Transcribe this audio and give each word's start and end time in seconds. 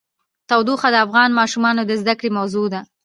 تودوخه 0.49 0.89
د 0.91 0.95
افغان 1.05 1.29
ماشومانو 1.39 1.81
د 1.85 1.91
زده 2.01 2.13
کړې 2.19 2.29
موضوع 2.37 2.65
ده. 2.73 2.81